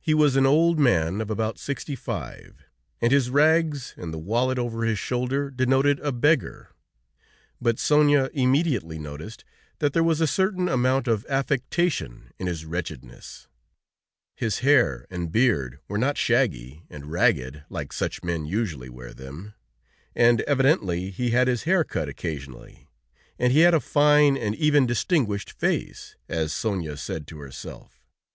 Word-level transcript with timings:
He 0.00 0.14
was 0.14 0.36
an 0.36 0.46
old 0.46 0.78
man 0.78 1.20
of 1.20 1.28
about 1.28 1.58
sixty 1.58 1.94
five, 1.94 2.64
and 3.02 3.12
his 3.12 3.28
rags 3.28 3.92
and 3.98 4.10
the 4.10 4.16
wallet 4.18 4.58
over 4.58 4.84
his 4.86 4.98
shoulder 4.98 5.50
denoted 5.50 6.00
a 6.00 6.12
beggar, 6.12 6.70
but 7.60 7.78
Sonia 7.78 8.30
immediately 8.32 8.98
noticed 8.98 9.44
that 9.78 9.92
there 9.92 10.02
was 10.02 10.18
a 10.22 10.26
certain 10.26 10.66
amount 10.66 11.08
of 11.08 11.26
affectation 11.26 12.32
in 12.38 12.46
his 12.46 12.64
wretchedness. 12.64 13.48
His 14.34 14.60
hair 14.60 15.06
and 15.10 15.30
beard 15.30 15.78
were 15.88 15.98
not 15.98 16.16
shaggy 16.16 16.84
and 16.88 17.04
ragged, 17.12 17.62
like 17.68 17.92
such 17.92 18.24
men 18.24 18.46
usually 18.46 18.88
wear 18.88 19.12
them, 19.12 19.52
and 20.16 20.40
evidently 20.46 21.10
he 21.10 21.32
had 21.32 21.48
his 21.48 21.64
hair 21.64 21.84
cut 21.84 22.08
occasionally, 22.08 22.88
and 23.38 23.52
he 23.52 23.58
had 23.60 23.74
a 23.74 23.80
fine, 23.80 24.38
and 24.38 24.54
even 24.54 24.86
distinguished 24.86 25.52
face, 25.52 26.16
as 26.30 26.50
Sonia 26.54 26.96
said 26.96 27.26
to 27.26 27.40
herself. 27.40 28.00